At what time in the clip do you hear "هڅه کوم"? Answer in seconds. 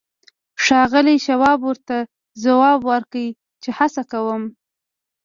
3.77-4.43